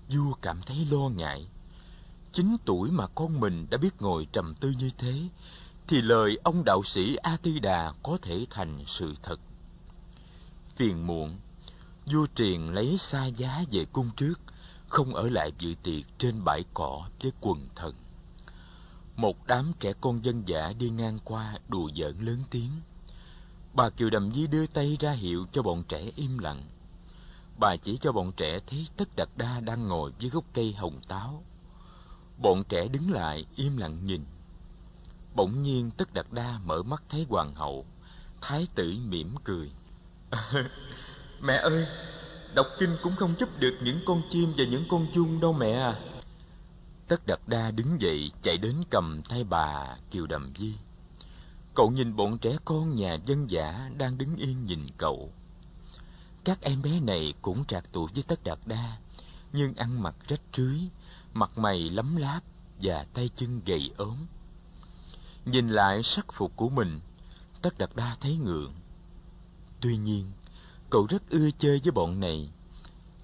Vua 0.09 0.33
cảm 0.41 0.61
thấy 0.65 0.87
lo 0.91 1.09
ngại. 1.09 1.47
Chín 2.31 2.55
tuổi 2.65 2.91
mà 2.91 3.07
con 3.07 3.39
mình 3.39 3.67
đã 3.69 3.77
biết 3.77 4.01
ngồi 4.01 4.27
trầm 4.31 4.53
tư 4.59 4.73
như 4.79 4.89
thế, 4.97 5.13
thì 5.87 6.01
lời 6.01 6.37
ông 6.43 6.63
đạo 6.65 6.83
sĩ 6.83 7.15
A 7.15 7.37
Tư 7.37 7.59
Đà 7.59 7.93
có 8.03 8.17
thể 8.21 8.45
thành 8.49 8.83
sự 8.87 9.13
thật. 9.23 9.39
Phiền 10.75 11.07
muộn, 11.07 11.37
vua 12.05 12.25
triền 12.35 12.69
lấy 12.69 12.97
xa 12.97 13.25
giá 13.25 13.63
về 13.71 13.85
cung 13.85 14.09
trước, 14.17 14.39
không 14.87 15.15
ở 15.15 15.29
lại 15.29 15.51
dự 15.59 15.73
tiệc 15.83 16.05
trên 16.17 16.43
bãi 16.43 16.63
cỏ 16.73 17.09
với 17.21 17.31
quần 17.41 17.67
thần. 17.75 18.00
Một 19.15 19.47
đám 19.47 19.71
trẻ 19.79 19.93
con 20.01 20.25
dân 20.25 20.43
dã 20.47 20.73
đi 20.79 20.89
ngang 20.89 21.19
qua 21.23 21.57
đùa 21.67 21.89
giỡn 21.95 22.19
lớn 22.19 22.39
tiếng. 22.49 22.71
Bà 23.73 23.89
Kiều 23.89 24.09
Đầm 24.09 24.31
Di 24.31 24.47
đưa 24.47 24.67
tay 24.67 24.97
ra 24.99 25.11
hiệu 25.11 25.45
cho 25.51 25.61
bọn 25.61 25.83
trẻ 25.83 26.11
im 26.15 26.37
lặng. 26.37 26.63
Bà 27.59 27.75
chỉ 27.75 27.97
cho 27.97 28.11
bọn 28.11 28.31
trẻ 28.31 28.59
thấy 28.67 28.87
Tất 28.97 29.15
Đạt 29.15 29.29
Đa 29.35 29.59
đang 29.59 29.87
ngồi 29.87 30.11
dưới 30.19 30.29
gốc 30.29 30.45
cây 30.53 30.73
hồng 30.73 30.99
táo. 31.07 31.43
Bọn 32.37 32.63
trẻ 32.63 32.87
đứng 32.87 33.11
lại 33.11 33.45
im 33.55 33.77
lặng 33.77 34.05
nhìn. 34.05 34.25
Bỗng 35.35 35.61
nhiên 35.61 35.91
Tất 35.91 36.13
Đạt 36.13 36.25
Đa 36.31 36.59
mở 36.65 36.83
mắt 36.83 37.03
thấy 37.09 37.25
hoàng 37.29 37.55
hậu. 37.55 37.85
Thái 38.41 38.67
tử 38.75 38.95
mỉm 39.09 39.35
cười. 39.43 39.71
mẹ 41.41 41.53
ơi, 41.53 41.85
đọc 42.55 42.67
kinh 42.79 42.97
cũng 43.01 43.15
không 43.15 43.33
giúp 43.39 43.49
được 43.59 43.77
những 43.83 43.99
con 44.05 44.21
chim 44.29 44.53
và 44.57 44.63
những 44.63 44.83
con 44.89 45.07
chuông 45.13 45.39
đâu 45.39 45.53
mẹ 45.53 45.71
à. 45.71 45.99
Tất 47.11 47.27
đặt 47.27 47.47
Đa 47.47 47.71
đứng 47.71 48.01
dậy 48.01 48.31
chạy 48.41 48.57
đến 48.57 48.75
cầm 48.89 49.21
tay 49.29 49.43
bà 49.43 49.97
Kiều 50.11 50.27
Đầm 50.27 50.53
Di. 50.57 50.73
Cậu 51.75 51.91
nhìn 51.91 52.15
bọn 52.15 52.37
trẻ 52.37 52.57
con 52.65 52.95
nhà 52.95 53.17
dân 53.25 53.49
giả 53.49 53.89
đang 53.97 54.17
đứng 54.17 54.35
yên 54.35 54.65
nhìn 54.65 54.87
cậu. 54.97 55.31
Các 56.43 56.61
em 56.61 56.81
bé 56.81 56.99
này 56.99 57.33
cũng 57.41 57.65
trạc 57.65 57.83
tuổi 57.91 58.09
với 58.13 58.23
Tất 58.27 58.43
Đạt 58.43 58.59
Đa, 58.65 58.97
nhưng 59.53 59.73
ăn 59.73 60.03
mặc 60.03 60.15
rách 60.27 60.41
rưới, 60.57 60.79
mặt 61.33 61.57
mày 61.57 61.89
lấm 61.89 62.15
láp 62.15 62.43
và 62.81 63.05
tay 63.13 63.29
chân 63.35 63.61
gầy 63.65 63.91
ốm. 63.97 64.17
Nhìn 65.45 65.69
lại 65.69 66.03
sắc 66.03 66.33
phục 66.33 66.55
của 66.55 66.69
mình, 66.69 66.99
Tất 67.61 67.77
Đạt 67.77 67.89
Đa 67.95 68.15
thấy 68.21 68.37
ngượng. 68.37 68.73
Tuy 69.81 69.97
nhiên, 69.97 70.31
cậu 70.89 71.05
rất 71.05 71.29
ưa 71.29 71.51
chơi 71.51 71.79
với 71.83 71.91
bọn 71.91 72.19
này. 72.19 72.51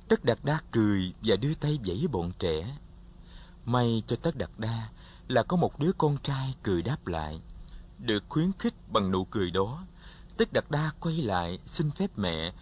Tất 0.08 0.26
Đạt 0.26 0.40
Đa 0.44 0.62
cười 0.72 1.14
và 1.22 1.36
đưa 1.36 1.54
tay 1.54 1.80
vẫy 1.86 2.08
bọn 2.12 2.32
trẻ. 2.40 2.78
May 3.68 4.04
cho 4.08 4.16
Tất 4.16 4.38
Đạt 4.38 4.50
Đa 4.58 4.90
là 5.28 5.44
có 5.44 5.58
một 5.58 5.80
đứa 5.80 5.92
con 5.98 6.18
trai 6.24 6.56
cười 6.64 6.82
đáp 6.82 7.08
lại. 7.08 7.42
Được 8.00 8.24
khuyến 8.30 8.52
khích 8.60 8.74
bằng 8.92 9.12
nụ 9.12 9.26
cười 9.26 9.52
đó, 9.52 9.86
Tất 10.38 10.54
Đạt 10.54 10.66
Đa 10.70 10.92
quay 11.00 11.16
lại 11.16 11.60
xin 11.66 11.92
phép 11.92 12.12
mẹ 12.16 12.54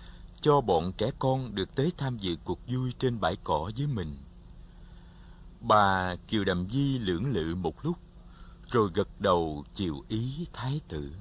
cho 0.42 0.62
bọn 0.62 0.94
trẻ 0.98 1.12
con 1.20 1.56
được 1.56 1.76
tới 1.76 1.92
tham 1.98 2.18
dự 2.18 2.36
cuộc 2.46 2.60
vui 2.68 2.94
trên 3.00 3.20
bãi 3.20 3.38
cỏ 3.44 3.72
với 3.78 3.88
mình. 3.88 4.18
Bà 5.62 6.16
Kiều 6.28 6.44
Đầm 6.44 6.70
Di 6.70 7.00
lưỡng 7.00 7.26
lự 7.26 7.56
một 7.56 7.86
lúc, 7.86 7.98
rồi 8.72 8.90
gật 8.94 9.08
đầu 9.22 9.64
chiều 9.74 10.04
ý 10.08 10.48
thái 10.54 10.82
tử. 10.88 11.12